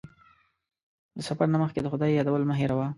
د 1.17 1.19
سفر 1.27 1.47
نه 1.53 1.57
مخکې 1.63 1.79
د 1.81 1.87
خدای 1.93 2.11
یادول 2.17 2.43
مه 2.49 2.55
هېروه. 2.59 2.87